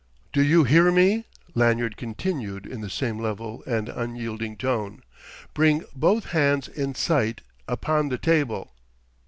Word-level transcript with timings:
"Do 0.33 0.41
you 0.41 0.63
hear 0.63 0.91
me?" 0.91 1.25
Lanyard 1.53 1.95
continued 1.95 2.65
in 2.65 2.81
the 2.81 2.89
same 2.89 3.19
level 3.19 3.63
and 3.67 3.87
unyielding 3.87 4.57
tone. 4.57 5.03
"Bring 5.53 5.83
both 5.95 6.31
hands 6.31 6.67
in 6.67 6.95
sight 6.95 7.41
upon 7.67 8.09
the 8.09 8.17
table!" 8.17 8.71